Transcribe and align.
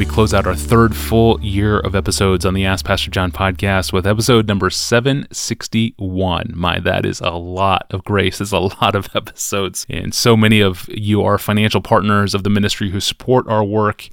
We 0.00 0.06
close 0.06 0.32
out 0.32 0.46
our 0.46 0.54
third 0.54 0.96
full 0.96 1.38
year 1.42 1.78
of 1.78 1.94
episodes 1.94 2.46
on 2.46 2.54
the 2.54 2.64
Ask 2.64 2.86
Pastor 2.86 3.10
John 3.10 3.30
podcast 3.30 3.92
with 3.92 4.06
episode 4.06 4.48
number 4.48 4.70
761. 4.70 6.52
My, 6.54 6.80
that 6.80 7.04
is 7.04 7.20
a 7.20 7.32
lot 7.32 7.86
of 7.90 8.02
grace. 8.02 8.40
It's 8.40 8.50
a 8.50 8.60
lot 8.60 8.94
of 8.94 9.10
episodes. 9.14 9.84
And 9.90 10.14
so 10.14 10.38
many 10.38 10.62
of 10.62 10.88
you 10.88 11.22
are 11.22 11.36
financial 11.36 11.82
partners 11.82 12.34
of 12.34 12.44
the 12.44 12.48
ministry 12.48 12.88
who 12.88 12.98
support 12.98 13.46
our 13.46 13.62
work. 13.62 14.08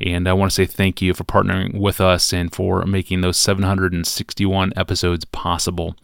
And 0.00 0.28
I 0.28 0.32
want 0.32 0.52
to 0.52 0.54
say 0.54 0.64
thank 0.64 1.02
you 1.02 1.12
for 1.12 1.24
partnering 1.24 1.80
with 1.80 2.00
us 2.00 2.32
and 2.32 2.54
for 2.54 2.84
making 2.86 3.22
those 3.22 3.36
761 3.36 4.74
episodes 4.76 5.24
possible. 5.24 5.96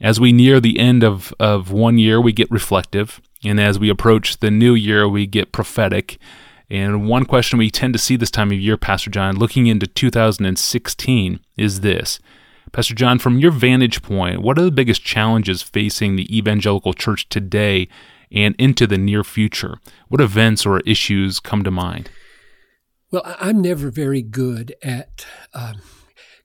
As 0.00 0.20
we 0.20 0.30
near 0.30 0.60
the 0.60 0.78
end 0.78 1.02
of, 1.02 1.34
of 1.40 1.72
one 1.72 1.98
year, 1.98 2.20
we 2.20 2.30
get 2.32 2.48
reflective. 2.48 3.20
And 3.42 3.58
as 3.58 3.76
we 3.76 3.88
approach 3.88 4.36
the 4.36 4.52
new 4.52 4.74
year, 4.74 5.08
we 5.08 5.26
get 5.26 5.50
prophetic. 5.50 6.18
And 6.70 7.08
one 7.08 7.24
question 7.24 7.58
we 7.58 7.70
tend 7.70 7.94
to 7.94 7.98
see 7.98 8.16
this 8.16 8.30
time 8.30 8.50
of 8.50 8.58
year, 8.58 8.76
Pastor 8.76 9.10
John, 9.10 9.36
looking 9.36 9.66
into 9.66 9.86
2016, 9.86 11.40
is 11.56 11.80
this. 11.80 12.20
Pastor 12.72 12.94
John, 12.94 13.18
from 13.18 13.38
your 13.38 13.50
vantage 13.50 14.02
point, 14.02 14.42
what 14.42 14.58
are 14.58 14.64
the 14.64 14.70
biggest 14.70 15.02
challenges 15.02 15.62
facing 15.62 16.16
the 16.16 16.36
evangelical 16.36 16.92
church 16.92 17.28
today 17.30 17.88
and 18.30 18.54
into 18.58 18.86
the 18.86 18.98
near 18.98 19.24
future? 19.24 19.78
What 20.08 20.20
events 20.20 20.66
or 20.66 20.80
issues 20.80 21.40
come 21.40 21.64
to 21.64 21.70
mind? 21.70 22.10
Well, 23.10 23.22
I'm 23.24 23.62
never 23.62 23.90
very 23.90 24.20
good 24.20 24.74
at 24.82 25.24
um, 25.54 25.80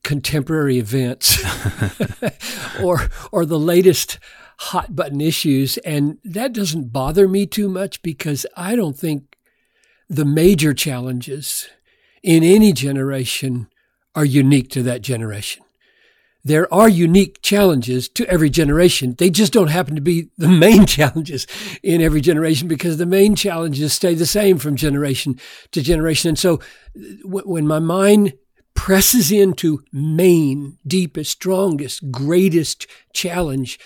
contemporary 0.04 0.78
events 0.78 1.44
or 2.82 3.10
or 3.34 3.46
the 3.46 3.60
latest 3.60 4.18
hot 4.60 4.96
button 4.96 5.20
issues, 5.20 5.78
and 5.80 6.20
that 6.24 6.54
doesn't 6.54 6.94
bother 6.94 7.28
me 7.28 7.46
too 7.46 7.68
much 7.68 8.02
because 8.02 8.46
I 8.56 8.78
don't 8.78 8.98
think 8.98 9.33
the 10.14 10.26
major 10.26 10.74
challenges 10.74 11.68
in 12.22 12.44
any 12.44 12.72
generation 12.72 13.68
are 14.16 14.26
unique 14.26 14.70
to 14.70 14.84
that 14.84 15.02
generation. 15.02 15.64
There 16.46 16.72
are 16.74 16.90
unique 16.90 17.42
challenges 17.42 18.10
to 18.10 18.28
every 18.28 18.50
generation. 18.50 19.16
They 19.18 19.30
just 19.30 19.54
don't 19.54 19.70
happen 19.70 19.96
to 19.96 20.02
be 20.02 20.30
the 20.38 20.48
main 20.66 20.86
challenges 20.86 21.48
in 21.82 22.02
every 22.02 22.22
generation 22.22 22.68
because 22.68 22.98
the 22.98 23.06
main 23.06 23.36
challenges 23.36 23.94
stay 23.94 24.14
the 24.14 24.26
same 24.26 24.60
from 24.60 24.76
generation 24.76 25.40
to 25.72 25.82
generation. 25.82 26.30
And 26.30 26.40
so 26.40 26.60
when 27.24 27.66
my 27.66 27.80
mind 27.80 28.34
presses 28.76 29.32
into 29.32 29.84
main, 29.92 30.78
deepest, 30.86 31.32
strongest, 31.32 32.12
greatest 32.12 32.86
challenge, 33.14 33.80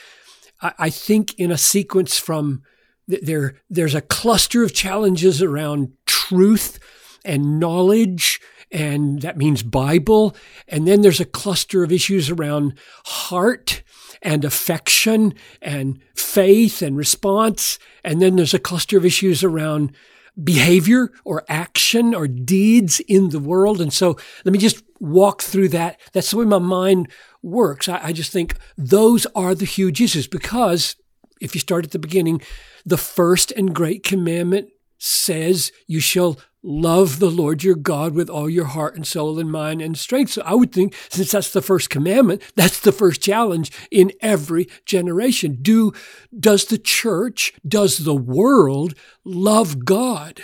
I 0.62 0.90
think 0.90 1.36
in 1.36 1.52
a 1.52 1.58
sequence 1.58 2.18
from 2.18 2.64
there, 3.08 3.62
there's 3.70 3.96
a 3.96 4.02
cluster 4.02 4.64
of 4.64 4.74
challenges 4.74 5.42
around 5.42 5.94
truth 6.30 6.80
and 7.26 7.60
knowledge, 7.60 8.40
and 8.72 9.22
that 9.22 9.38
means 9.38 9.64
Bible. 9.64 10.36
And 10.68 10.88
then 10.88 11.02
there's 11.02 11.20
a 11.20 11.26
cluster 11.26 11.84
of 11.84 11.92
issues 11.92 12.30
around 12.30 12.78
heart 13.06 13.84
and 14.22 14.44
affection 14.44 15.34
and 15.62 16.00
faith 16.16 16.82
and 16.82 16.98
response. 16.98 17.80
And 18.04 18.22
then 18.22 18.36
there's 18.36 18.54
a 18.54 18.60
cluster 18.60 18.98
of 18.98 19.06
issues 19.06 19.44
around 19.44 19.96
behavior 20.42 21.12
or 21.24 21.44
action 21.50 22.14
or 22.14 22.28
deeds 22.28 23.00
in 23.02 23.30
the 23.30 23.40
world. 23.40 23.82
And 23.82 23.92
so 23.92 24.18
let 24.46 24.52
me 24.52 24.60
just 24.60 24.84
walk 25.00 25.42
through 25.42 25.70
that. 25.70 26.00
That's 26.14 26.32
the 26.32 26.38
way 26.38 26.46
my 26.46 26.60
mind 26.60 27.10
works. 27.42 27.90
I, 27.90 28.00
I 28.06 28.14
just 28.14 28.32
think 28.32 28.56
those 28.78 29.26
are 29.36 29.56
the 29.56 29.66
huge 29.66 30.02
issues 30.02 30.28
because 30.28 30.96
if 31.40 31.56
you 31.56 31.62
start 31.62 31.86
at 31.86 31.92
the 31.92 32.00
beginning, 32.00 32.42
the 32.86 32.98
first 32.98 33.52
and 33.52 33.74
great 33.74 34.04
commandment 34.04 34.70
says 34.98 35.72
you 35.88 36.00
shall 36.00 36.38
love 36.64 37.20
the 37.20 37.32
Lord 37.32 37.64
your 37.64 37.76
God 37.76 38.14
with 38.14 38.30
all 38.30 38.50
your 38.50 38.66
heart 38.66 38.96
and 38.96 39.08
soul 39.08 39.40
and 39.40 39.52
mind 39.52 39.82
and 39.82 39.98
strength. 39.98 40.34
So 40.34 40.42
I 40.44 40.54
would 40.54 40.72
think 40.72 40.96
since 41.10 41.32
that's 41.32 41.52
the 41.52 41.62
first 41.62 41.90
commandment, 41.90 42.42
that's 42.56 42.80
the 42.80 42.92
first 42.92 43.22
challenge 43.22 43.72
in 43.90 44.12
every 44.22 44.68
generation. 44.86 45.60
Do, 45.62 45.94
does 46.38 46.66
the 46.66 46.78
church, 46.78 47.54
does 47.68 48.00
the 48.00 48.16
world 48.16 48.94
love 49.24 49.86
God? 49.86 50.42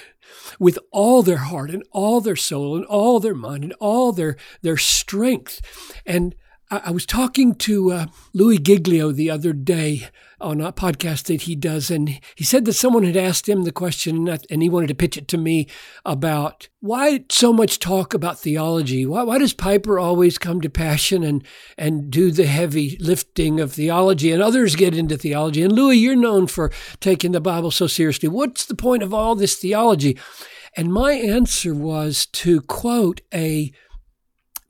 with 0.60 0.78
all 0.92 1.24
their 1.24 1.38
heart 1.38 1.70
and 1.70 1.84
all 1.92 2.20
their 2.22 2.36
soul 2.36 2.76
and 2.76 2.86
all 2.86 3.20
their 3.20 3.36
mind 3.36 3.64
and 3.64 3.74
all 3.80 4.12
their, 4.12 4.36
their 4.62 4.78
strength. 4.78 5.62
And 6.06 6.36
I, 6.86 6.92
was 6.92 7.06
talking 7.06 7.56
to 7.56 7.92
uh, 7.92 8.06
Louis 8.34 8.58
Giglio 8.58 9.12
the 9.12 9.30
other 9.30 9.54
day 9.54 10.08
on 10.40 10.62
a 10.62 10.74
podcast 10.74 11.24
that 11.26 11.44
he 11.44 11.56
does, 11.56 11.90
and 11.90 12.20
he 12.36 12.44
said 12.44 12.66
that 12.66 12.74
someone 12.74 13.04
had 13.04 13.16
asked 13.16 13.48
him 13.48 13.64
the 13.64 13.72
question, 13.72 14.28
and 14.28 14.62
he 14.62 14.70
wanted 14.70 14.88
to 14.88 14.96
pitch 14.96 15.18
it 15.18 15.28
to 15.30 15.38
me 15.38 15.68
about 16.06 16.68
why 16.80 17.26
so 17.30 17.54
much 17.54 17.80
talk 17.80 18.14
about 18.14 18.40
theology. 18.40 19.06
Why, 19.06 19.24
why 19.24 19.38
does 19.38 19.54
Piper 19.54 20.00
always 20.00 20.38
come 20.38 20.62
to 20.62 20.70
passion 20.70 21.24
and 21.24 21.44
and 21.78 22.12
do 22.12 22.32
the 22.32 22.46
heavy 22.46 22.98
lifting 23.00 23.60
of 23.60 23.74
theology, 23.74 24.32
and 24.32 24.42
others 24.42 24.76
get 24.76 24.96
into 24.96 25.18
theology? 25.18 25.64
And 25.64 25.74
Louis, 25.74 25.98
you're 25.98 26.16
known 26.16 26.48
for 26.48 26.72
taking 27.00 27.32
the 27.32 27.42
Bible 27.42 27.72
so 27.72 27.88
seriously. 27.88 28.30
What's 28.30 28.66
the 28.66 28.76
point 28.76 29.04
of 29.04 29.14
all 29.14 29.36
this 29.36 29.56
theology? 29.56 30.18
And 30.76 30.92
my 30.92 31.14
answer 31.14 31.74
was 31.74 32.26
to 32.28 32.62
quote 32.62 33.22
a 33.34 33.72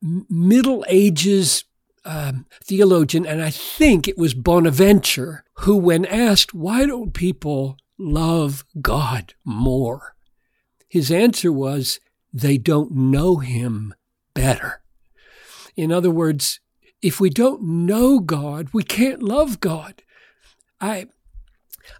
Middle 0.02 0.86
Ages 0.90 1.64
um, 2.06 2.46
theologian, 2.64 3.26
and 3.26 3.42
I 3.42 3.50
think 3.50 4.08
it 4.08 4.18
was 4.18 4.34
Bonaventure, 4.34 5.46
who, 5.60 5.78
when 5.78 6.06
asked, 6.06 6.54
why 6.54 6.86
don't 6.86 7.14
people 7.14 7.78
love 7.98 8.66
God 8.82 9.34
more? 9.46 10.16
His 10.90 11.12
answer 11.12 11.52
was, 11.52 12.00
they 12.32 12.58
don't 12.58 12.92
know 12.92 13.38
him 13.38 13.94
better. 14.34 14.82
In 15.76 15.92
other 15.92 16.12
words, 16.12 16.60
if 17.02 17.20
we 17.20 17.30
don't 17.30 17.62
know 17.64 18.20
God, 18.20 18.70
we 18.74 18.84
can't 18.84 19.22
love 19.22 19.60
God. 19.60 20.04
I, 20.80 21.08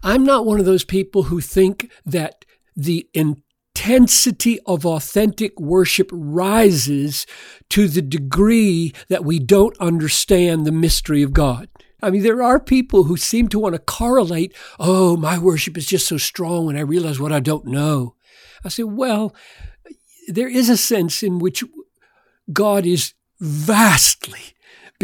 I'm 0.02 0.24
not 0.24 0.46
one 0.46 0.60
of 0.60 0.66
those 0.66 0.84
people 0.84 1.24
who 1.24 1.40
think 1.40 1.90
that 2.04 2.44
the 2.76 3.08
intensity 3.84 4.58
of 4.64 4.86
authentic 4.86 5.60
worship 5.60 6.08
rises 6.10 7.26
to 7.68 7.86
the 7.86 8.00
degree 8.00 8.94
that 9.08 9.24
we 9.24 9.38
don't 9.38 9.76
understand 9.78 10.66
the 10.66 10.72
mystery 10.72 11.22
of 11.22 11.34
God. 11.34 11.68
I 12.02 12.08
mean, 12.08 12.22
there 12.22 12.42
are 12.42 12.58
people 12.58 13.04
who 13.04 13.18
seem 13.18 13.48
to 13.48 13.58
want 13.58 13.74
to 13.74 13.78
correlate, 13.78 14.54
oh, 14.78 15.18
my 15.18 15.38
worship 15.38 15.76
is 15.76 15.84
just 15.86 16.06
so 16.06 16.16
strong 16.16 16.64
when 16.64 16.76
I 16.76 16.80
realize 16.80 17.20
what 17.20 17.32
I 17.32 17.40
don't 17.40 17.66
know. 17.66 18.14
I 18.64 18.70
say, 18.70 18.84
well, 18.84 19.34
there 20.28 20.48
is 20.48 20.70
a 20.70 20.78
sense 20.78 21.22
in 21.22 21.38
which 21.38 21.62
God 22.50 22.86
is 22.86 23.12
vastly 23.38 24.53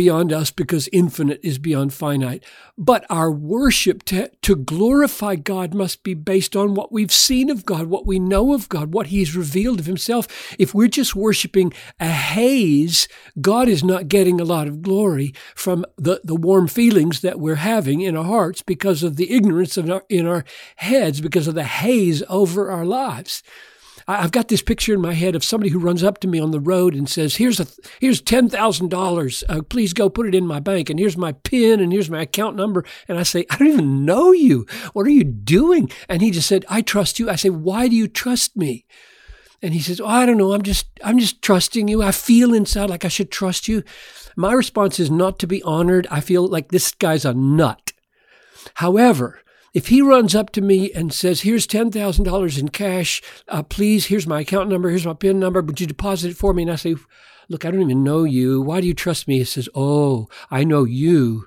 beyond 0.01 0.33
us 0.33 0.51
because 0.51 0.89
infinite 0.95 1.39
is 1.43 1.59
beyond 1.59 1.93
finite. 1.93 2.43
But 2.79 3.05
our 3.11 3.31
worship 3.31 4.03
to, 4.05 4.31
to 4.41 4.57
glorify 4.57 5.37
God 5.37 5.75
must 5.75 6.03
be 6.03 6.15
based 6.15 6.57
on 6.57 6.75
what 6.75 6.91
we've 6.91 7.13
seen 7.13 7.51
of 7.51 7.67
God, 7.67 7.89
what 7.89 8.07
we 8.07 8.19
know 8.19 8.55
of 8.55 8.71
God, 8.71 8.95
what 8.95 9.09
He's 9.09 9.37
revealed 9.37 9.79
of 9.79 9.85
Himself. 9.85 10.27
If 10.59 10.75
we're 10.75 10.89
just 10.89 11.15
worshiping 11.15 11.75
a 12.01 12.09
haze, 12.09 13.09
God 13.43 13.69
is 13.69 13.85
not 13.85 14.09
getting 14.09 14.41
a 14.41 14.45
lot 14.45 14.69
of 14.69 14.81
glory 14.81 15.35
from 15.55 15.85
the, 15.99 16.23
the 16.25 16.35
warm 16.35 16.67
feelings 16.67 17.21
that 17.21 17.39
we're 17.39 17.57
having 17.57 18.01
in 18.01 18.17
our 18.17 18.25
hearts 18.25 18.63
because 18.63 19.03
of 19.03 19.17
the 19.17 19.31
ignorance 19.31 19.77
of 19.77 19.91
our, 19.91 20.03
in 20.09 20.27
our 20.27 20.47
heads, 20.77 21.21
because 21.21 21.47
of 21.47 21.55
the 21.55 21.65
haze 21.65 22.23
over 22.31 22.71
our 22.71 22.87
lives. 22.87 23.43
I've 24.09 24.33
got 24.33 24.49
this 24.49 24.63
picture 24.63 24.95
in 24.95 25.01
my 25.01 25.15
head 25.15 25.37
of 25.37 25.45
somebody 25.45 25.71
who 25.71 25.79
runs 25.79 26.03
up 26.03 26.19
to 26.21 26.29
me 26.29 26.41
on 26.41 26.51
the 26.51 26.61
road 26.61 26.95
and 26.95 27.09
says, 27.09 27.37
"Here's 27.37 27.61
a 27.61 27.67
here's 28.01 28.21
ten 28.21 28.49
thousand 28.49 28.93
uh, 28.93 28.97
dollars. 28.97 29.45
Please 29.69 29.93
go 29.93 30.09
put 30.09 30.27
it 30.27 30.35
in 30.35 30.47
my 30.47 30.61
bank, 30.61 30.91
and 30.91 30.99
here's 30.99 31.17
my 31.17 31.33
PIN, 31.33 31.81
and 31.81 31.93
here's 31.93 32.11
my 32.11 32.23
account 32.23 32.57
number." 32.57 32.85
And 33.09 33.19
I 33.19 33.23
say, 33.23 33.47
"I 33.51 33.57
don't 33.57 33.69
even 33.69 34.05
know 34.05 34.33
you. 34.33 34.67
What 34.93 35.07
are 35.07 35.11
you 35.11 35.25
doing?" 35.25 35.91
And 36.09 36.23
he 36.23 36.31
just 36.31 36.49
said, 36.49 36.65
"I 36.69 36.83
trust 36.83 37.19
you." 37.19 37.31
I 37.31 37.37
say, 37.37 37.51
"Why 37.51 37.89
do 37.89 37.97
you 37.97 38.09
trust 38.09 38.57
me?" 38.57 38.87
And 39.63 39.75
he 39.75 39.81
says, 39.81 40.01
oh, 40.01 40.07
"I 40.07 40.25
don't 40.25 40.39
know. 40.39 40.53
I'm 40.53 40.63
just 40.63 40.87
I'm 41.05 41.19
just 41.19 41.43
trusting 41.43 41.89
you. 41.89 42.03
I 42.03 42.13
feel 42.13 42.55
inside 42.55 42.91
like 42.91 43.05
I 43.05 43.09
should 43.09 43.31
trust 43.31 43.69
you." 43.69 43.83
My 44.37 44.53
response 44.53 45.01
is 45.01 45.11
not 45.11 45.39
to 45.41 45.47
be 45.47 45.63
honored. 45.65 46.07
I 46.11 46.21
feel 46.21 46.47
like 46.47 46.71
this 46.71 46.93
guy's 46.93 47.25
a 47.25 47.35
nut. 47.35 47.93
However, 48.75 49.41
if 49.73 49.89
he 49.89 50.03
runs 50.03 50.35
up 50.35 50.51
to 50.51 50.61
me 50.61 50.91
and 50.93 51.13
says, 51.13 51.43
Here's 51.43 51.67
$10,000 51.67 52.59
in 52.59 52.69
cash, 52.69 53.23
uh, 53.49 53.63
please, 53.63 54.07
here's 54.07 54.27
my 54.27 54.41
account 54.41 54.69
number, 54.69 54.91
here's 54.91 55.07
my 55.07 55.15
PIN 55.15 55.39
number, 55.39 55.61
would 55.61 55.81
you 55.81 55.87
deposit 55.87 56.31
it 56.31 56.37
for 56.37 56.53
me? 56.53 56.63
And 56.63 56.73
I 56.73 56.77
say, 56.77 56.97
Look, 57.49 57.65
I 57.65 57.71
don't 57.71 57.83
even 57.83 58.05
know 58.05 58.23
you. 58.25 58.61
Why 58.61 58.81
do 58.81 58.87
you 58.87 58.95
trust 58.95 59.27
me? 59.27 59.39
He 59.39 59.45
says, 59.45 59.69
Oh, 59.75 60.29
I 60.51 60.65
know 60.65 60.85
you. 60.85 61.47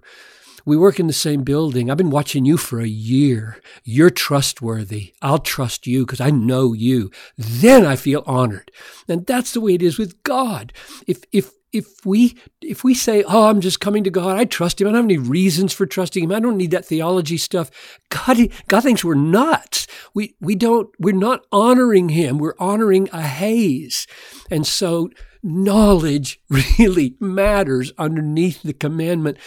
We 0.65 0.77
work 0.77 0.99
in 0.99 1.07
the 1.07 1.13
same 1.13 1.43
building. 1.43 1.89
I've 1.89 1.97
been 1.97 2.09
watching 2.09 2.45
you 2.45 2.57
for 2.57 2.79
a 2.79 2.87
year. 2.87 3.61
You're 3.83 4.09
trustworthy. 4.09 5.13
I'll 5.21 5.39
trust 5.39 5.87
you 5.87 6.05
because 6.05 6.21
I 6.21 6.29
know 6.29 6.73
you. 6.73 7.11
Then 7.37 7.85
I 7.85 7.95
feel 7.95 8.23
honored. 8.25 8.71
And 9.07 9.25
that's 9.25 9.51
the 9.51 9.61
way 9.61 9.73
it 9.73 9.81
is 9.81 9.97
with 9.97 10.21
God. 10.23 10.73
If, 11.07 11.23
if, 11.31 11.51
if 11.73 12.05
we 12.05 12.37
if 12.61 12.83
we 12.83 12.93
say, 12.93 13.23
"Oh, 13.23 13.47
I'm 13.49 13.59
just 13.59 13.79
coming 13.79 14.03
to 14.03 14.11
God. 14.11 14.37
I 14.37 14.45
trust 14.45 14.79
Him. 14.79 14.87
I 14.87 14.91
don't 14.91 14.97
have 14.97 15.05
any 15.05 15.17
reasons 15.17 15.73
for 15.73 15.87
trusting 15.87 16.23
Him. 16.23 16.31
I 16.31 16.39
don't 16.39 16.55
need 16.55 16.69
that 16.69 16.85
theology 16.85 17.37
stuff." 17.37 17.71
God, 18.09 18.37
God 18.67 18.81
thinks 18.81 19.03
we're 19.03 19.15
nuts. 19.15 19.87
we, 20.13 20.35
we 20.39 20.55
don't, 20.55 20.89
we're 20.99 21.15
not 21.15 21.45
honoring 21.51 22.09
him. 22.09 22.37
We're 22.37 22.55
honoring 22.59 23.09
a 23.11 23.21
haze. 23.21 24.07
And 24.51 24.65
so 24.65 25.09
knowledge 25.41 26.39
really 26.49 27.15
matters 27.19 27.91
underneath 27.97 28.63
the 28.63 28.73
commandment. 28.73 29.37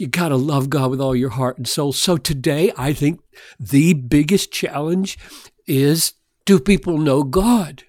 You 0.00 0.06
got 0.06 0.30
to 0.30 0.36
love 0.36 0.70
God 0.70 0.90
with 0.90 1.00
all 1.02 1.14
your 1.14 1.28
heart 1.28 1.58
and 1.58 1.68
soul. 1.68 1.92
So 1.92 2.16
today, 2.16 2.72
I 2.74 2.94
think 2.94 3.20
the 3.58 3.92
biggest 3.92 4.50
challenge 4.50 5.18
is 5.66 6.14
do 6.46 6.58
people 6.58 6.96
know 6.96 7.22
God? 7.22 7.82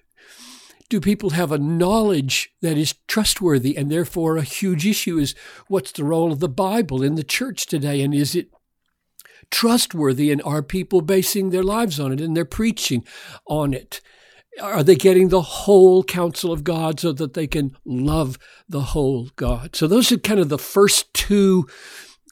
Do 0.90 1.00
people 1.00 1.30
have 1.30 1.50
a 1.50 1.58
knowledge 1.58 2.50
that 2.60 2.76
is 2.76 2.96
trustworthy? 3.08 3.78
And 3.78 3.90
therefore, 3.90 4.36
a 4.36 4.42
huge 4.42 4.86
issue 4.86 5.16
is 5.16 5.34
what's 5.68 5.90
the 5.90 6.04
role 6.04 6.32
of 6.32 6.40
the 6.40 6.50
Bible 6.50 7.02
in 7.02 7.14
the 7.14 7.24
church 7.24 7.64
today? 7.64 8.02
And 8.02 8.12
is 8.12 8.36
it 8.36 8.50
trustworthy? 9.50 10.30
And 10.30 10.42
are 10.42 10.62
people 10.62 11.00
basing 11.00 11.48
their 11.48 11.62
lives 11.62 11.98
on 11.98 12.12
it 12.12 12.20
and 12.20 12.36
they're 12.36 12.44
preaching 12.44 13.06
on 13.46 13.72
it? 13.72 14.02
Are 14.60 14.82
they 14.82 14.96
getting 14.96 15.28
the 15.28 15.42
whole 15.42 16.04
counsel 16.04 16.52
of 16.52 16.62
God 16.62 17.00
so 17.00 17.12
that 17.12 17.34
they 17.34 17.46
can 17.46 17.76
love 17.84 18.38
the 18.68 18.82
whole 18.82 19.30
God? 19.36 19.74
So, 19.74 19.86
those 19.86 20.12
are 20.12 20.18
kind 20.18 20.40
of 20.40 20.50
the 20.50 20.58
first 20.58 21.12
two 21.14 21.66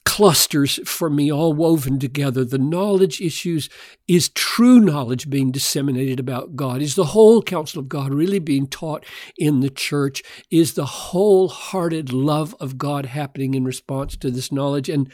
clusters 0.03 0.79
for 0.89 1.09
me 1.09 1.31
all 1.31 1.53
woven 1.53 1.99
together. 1.99 2.43
The 2.43 2.57
knowledge 2.57 3.21
issues 3.21 3.69
is 4.07 4.29
true 4.29 4.79
knowledge 4.79 5.29
being 5.29 5.51
disseminated 5.51 6.19
about 6.19 6.55
God? 6.55 6.81
Is 6.81 6.95
the 6.95 7.05
whole 7.05 7.41
counsel 7.41 7.79
of 7.79 7.89
God 7.89 8.13
really 8.13 8.39
being 8.39 8.67
taught 8.67 9.05
in 9.37 9.59
the 9.59 9.69
church? 9.69 10.23
Is 10.49 10.73
the 10.73 10.85
wholehearted 10.85 12.11
love 12.11 12.55
of 12.59 12.77
God 12.77 13.05
happening 13.07 13.53
in 13.53 13.63
response 13.63 14.15
to 14.17 14.31
this 14.31 14.51
knowledge? 14.51 14.89
And 14.89 15.11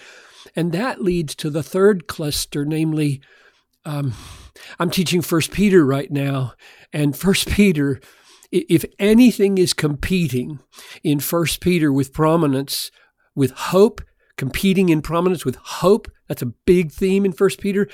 and 0.56 0.72
that 0.72 1.02
leads 1.02 1.36
to 1.36 1.50
the 1.50 1.64
third 1.64 2.08
cluster, 2.08 2.64
namely, 2.64 3.22
um, 3.88 4.14
I'm 4.80 4.90
teaching 4.90 5.22
First 5.22 5.52
Peter 5.52 5.86
right 5.86 6.12
now, 6.12 6.54
and 6.94 7.18
First 7.18 7.50
Peter, 7.52 8.00
if 8.52 8.86
anything 9.00 9.58
is 9.58 9.74
competing 9.74 10.60
in 11.04 11.20
First 11.20 11.62
Peter 11.62 11.92
with 11.92 12.14
prominence, 12.14 12.92
with 13.36 13.52
hope 13.52 14.02
competing 14.38 14.90
in 14.90 15.02
prominence 15.02 15.44
with 15.44 15.56
hope. 15.58 16.10
That's 16.28 16.42
a 16.42 16.54
big 16.66 16.92
theme 16.92 17.26
in 17.26 17.34
First 17.34 17.60
Peter. 17.60 17.90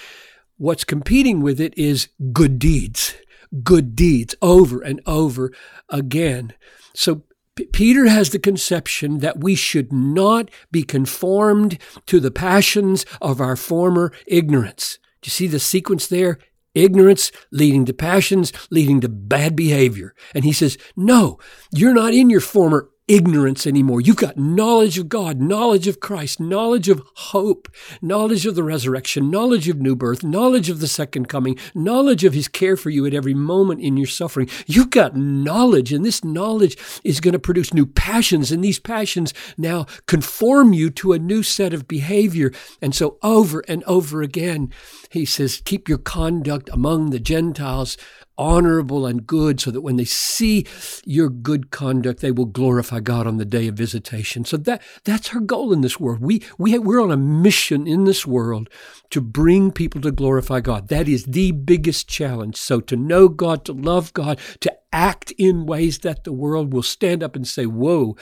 What's 0.57 0.83
competing 0.83 1.41
with 1.41 1.59
it 1.59 1.75
is 1.77 2.09
good 2.31 2.59
deeds, 2.59 3.15
good 3.63 3.95
deeds 3.95 4.35
over 4.41 4.81
and 4.81 5.01
over 5.05 5.51
again. 5.89 6.53
So 6.93 7.23
Peter 7.71 8.07
has 8.07 8.29
the 8.29 8.39
conception 8.39 9.19
that 9.19 9.39
we 9.39 9.55
should 9.55 9.91
not 9.91 10.49
be 10.71 10.83
conformed 10.83 11.77
to 12.07 12.19
the 12.19 12.31
passions 12.31 13.05
of 13.21 13.39
our 13.39 13.55
former 13.55 14.11
ignorance. 14.27 14.99
Do 15.23 15.27
you 15.27 15.31
see 15.31 15.47
the 15.47 15.59
sequence 15.59 16.05
there? 16.05 16.37
Ignorance 16.75 17.31
leading 17.51 17.85
to 17.85 17.93
passions, 17.93 18.51
leading 18.69 18.99
to 19.01 19.09
bad 19.09 19.55
behavior. 19.55 20.13
And 20.35 20.43
he 20.43 20.51
says, 20.51 20.77
no, 20.95 21.39
you're 21.71 21.93
not 21.93 22.13
in 22.13 22.29
your 22.29 22.41
former 22.41 22.89
ignorance 23.07 23.67
anymore. 23.67 23.99
You've 23.99 24.15
got 24.15 24.37
knowledge 24.37 24.97
of 24.97 25.09
God, 25.09 25.41
knowledge 25.41 25.87
of 25.87 25.99
Christ, 25.99 26.39
knowledge 26.39 26.87
of 26.87 27.01
hope, 27.15 27.67
knowledge 28.01 28.45
of 28.45 28.55
the 28.55 28.63
resurrection, 28.63 29.29
knowledge 29.29 29.67
of 29.67 29.79
new 29.79 29.95
birth, 29.95 30.23
knowledge 30.23 30.69
of 30.69 30.79
the 30.79 30.87
second 30.87 31.27
coming, 31.27 31.57
knowledge 31.75 32.23
of 32.23 32.33
his 32.33 32.47
care 32.47 32.77
for 32.77 32.89
you 32.89 33.05
at 33.05 33.13
every 33.13 33.33
moment 33.33 33.81
in 33.81 33.97
your 33.97 34.07
suffering. 34.07 34.49
You've 34.65 34.89
got 34.89 35.17
knowledge, 35.17 35.91
and 35.91 36.05
this 36.05 36.23
knowledge 36.23 36.77
is 37.03 37.19
going 37.19 37.33
to 37.33 37.39
produce 37.39 37.73
new 37.73 37.85
passions, 37.85 38.51
and 38.51 38.63
these 38.63 38.79
passions 38.79 39.33
now 39.57 39.85
conform 40.05 40.71
you 40.73 40.89
to 40.91 41.13
a 41.13 41.19
new 41.19 41.43
set 41.43 41.73
of 41.73 41.87
behavior. 41.87 42.51
And 42.81 42.95
so 42.95 43.17
over 43.21 43.63
and 43.67 43.83
over 43.83 44.21
again, 44.21 44.71
he 45.09 45.25
says, 45.25 45.61
keep 45.65 45.89
your 45.89 45.97
conduct 45.97 46.69
among 46.71 47.09
the 47.09 47.19
Gentiles 47.19 47.97
honorable 48.37 49.05
and 49.05 49.27
good 49.27 49.59
so 49.59 49.71
that 49.71 49.81
when 49.81 49.95
they 49.95 50.05
see 50.05 50.65
your 51.05 51.29
good 51.29 51.71
conduct 51.71 52.21
they 52.21 52.31
will 52.31 52.45
glorify 52.45 52.99
God 52.99 53.27
on 53.27 53.37
the 53.37 53.45
day 53.45 53.67
of 53.67 53.75
visitation. 53.75 54.45
So 54.45 54.57
that 54.57 54.81
that's 55.03 55.33
our 55.33 55.39
goal 55.39 55.71
in 55.71 55.81
this 55.81 55.99
world. 55.99 56.21
We 56.21 56.43
we 56.57 56.77
we're 56.79 57.01
on 57.01 57.11
a 57.11 57.17
mission 57.17 57.87
in 57.87 58.05
this 58.05 58.25
world 58.25 58.69
to 59.11 59.21
bring 59.21 59.71
people 59.71 60.01
to 60.01 60.11
glorify 60.11 60.61
God. 60.61 60.87
That 60.87 61.07
is 61.07 61.25
the 61.25 61.51
biggest 61.51 62.07
challenge. 62.07 62.57
So 62.57 62.79
to 62.81 62.95
know 62.95 63.27
God 63.27 63.65
to 63.65 63.73
love 63.73 64.13
God 64.13 64.39
to 64.61 64.73
act 64.91 65.31
in 65.31 65.65
ways 65.65 65.99
that 65.99 66.23
the 66.23 66.33
world 66.33 66.73
will 66.73 66.83
stand 66.83 67.23
up 67.23 67.35
and 67.35 67.47
say 67.47 67.65
whoa 67.65 68.15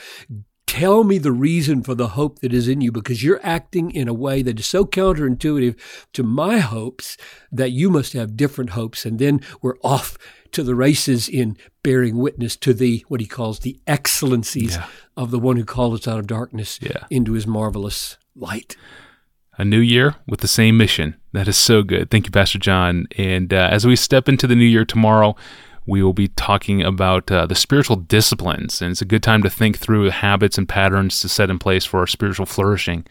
Tell 0.72 1.04
me 1.04 1.18
the 1.18 1.32
reason 1.32 1.82
for 1.82 1.94
the 1.94 2.08
hope 2.08 2.38
that 2.38 2.54
is 2.54 2.66
in 2.66 2.80
you 2.80 2.90
because 2.90 3.22
you're 3.22 3.40
acting 3.42 3.90
in 3.90 4.08
a 4.08 4.14
way 4.14 4.40
that 4.40 4.58
is 4.58 4.64
so 4.64 4.86
counterintuitive 4.86 5.78
to 6.14 6.22
my 6.22 6.60
hopes 6.60 7.18
that 7.52 7.72
you 7.72 7.90
must 7.90 8.14
have 8.14 8.38
different 8.38 8.70
hopes. 8.70 9.04
And 9.04 9.18
then 9.18 9.42
we're 9.60 9.76
off 9.84 10.16
to 10.52 10.62
the 10.62 10.74
races 10.74 11.28
in 11.28 11.58
bearing 11.82 12.16
witness 12.16 12.56
to 12.56 12.72
the, 12.72 13.04
what 13.08 13.20
he 13.20 13.26
calls 13.26 13.58
the 13.58 13.78
excellencies 13.86 14.76
yeah. 14.76 14.86
of 15.14 15.30
the 15.30 15.38
one 15.38 15.58
who 15.58 15.66
called 15.66 15.92
us 15.92 16.08
out 16.08 16.18
of 16.18 16.26
darkness 16.26 16.78
yeah. 16.80 17.04
into 17.10 17.34
his 17.34 17.46
marvelous 17.46 18.16
light. 18.34 18.74
A 19.58 19.66
new 19.66 19.78
year 19.78 20.14
with 20.26 20.40
the 20.40 20.48
same 20.48 20.78
mission. 20.78 21.16
That 21.34 21.48
is 21.48 21.58
so 21.58 21.82
good. 21.82 22.10
Thank 22.10 22.24
you, 22.24 22.30
Pastor 22.30 22.58
John. 22.58 23.08
And 23.18 23.52
uh, 23.52 23.68
as 23.70 23.86
we 23.86 23.94
step 23.94 24.26
into 24.26 24.46
the 24.46 24.56
new 24.56 24.64
year 24.64 24.86
tomorrow, 24.86 25.36
we 25.86 26.02
will 26.02 26.12
be 26.12 26.28
talking 26.28 26.82
about 26.82 27.30
uh, 27.30 27.46
the 27.46 27.54
spiritual 27.54 27.96
disciplines. 27.96 28.80
And 28.80 28.92
it's 28.92 29.02
a 29.02 29.06
good 29.06 29.22
time 29.22 29.42
to 29.42 29.50
think 29.50 29.78
through 29.78 30.10
habits 30.10 30.58
and 30.58 30.68
patterns 30.68 31.20
to 31.20 31.28
set 31.28 31.50
in 31.50 31.58
place 31.58 31.84
for 31.84 32.00
our 32.00 32.06
spiritual 32.06 32.46
flourishing 32.46 33.04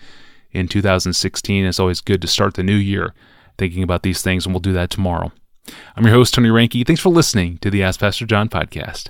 in 0.51 0.67
2016. 0.67 1.65
It's 1.65 1.79
always 1.79 2.01
good 2.01 2.21
to 2.21 2.27
start 2.27 2.53
the 2.53 2.63
new 2.63 2.75
year 2.75 3.13
thinking 3.57 3.83
about 3.83 4.03
these 4.03 4.21
things, 4.21 4.45
and 4.45 4.53
we'll 4.53 4.61
do 4.61 4.73
that 4.73 4.89
tomorrow. 4.89 5.31
I'm 5.95 6.05
your 6.05 6.15
host, 6.15 6.33
Tony 6.33 6.49
Reinke. 6.49 6.85
Thanks 6.85 7.01
for 7.01 7.09
listening 7.09 7.57
to 7.59 7.69
the 7.69 7.83
Ask 7.83 7.99
Pastor 7.99 8.25
John 8.25 8.49
podcast. 8.49 9.09